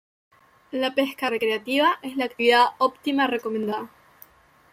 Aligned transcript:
La 0.71 0.95
pesca 0.95 1.29
recreativa 1.29 1.99
es 2.01 2.17
la 2.17 2.25
actividad 2.25 2.69
óptima 2.79 3.27
recomendada. 3.27 3.91